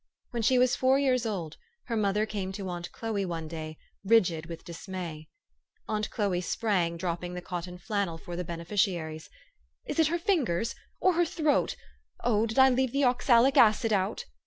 When 0.31 0.41
she 0.41 0.57
was 0.57 0.75
four 0.75 0.97
years 0.97 1.27
old, 1.27 1.57
her 1.83 1.95
mother 1.95 2.25
came 2.25 2.51
to 2.53 2.67
aunt 2.69 2.91
Chloe 2.91 3.23
one 3.23 3.47
day, 3.47 3.77
rigid 4.03 4.47
with 4.47 4.63
dismay. 4.63 5.29
Aunt 5.87 6.09
Chloe 6.09 6.41
sprang, 6.41 6.97
dropping 6.97 7.35
the 7.35 7.39
cotton 7.43 7.77
flannel 7.77 8.17
for 8.17 8.35
the 8.35 8.43
beneficiaries." 8.43 9.29
Is 9.85 9.99
it 9.99 10.07
her 10.07 10.17
fingers? 10.17 10.73
or 10.99 11.13
her 11.13 11.25
throat? 11.25 11.75
Oh! 12.23 12.47
did 12.47 12.57
I 12.57 12.69
leave 12.71 12.93
the 12.93 13.03
oxalic 13.03 13.57
acid 13.57 13.93
out? 13.93 14.25